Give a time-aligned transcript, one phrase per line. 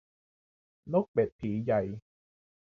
[0.93, 1.81] นกเป็ดผีใหญ่